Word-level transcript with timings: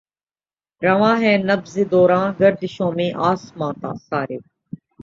رواں 0.81 1.15
ہے 1.21 1.33
نبض 1.37 1.77
دوراں 1.91 2.25
گردشوں 2.39 2.91
میں 2.91 3.11
آسماں 3.29 3.73
سارے 4.09 4.37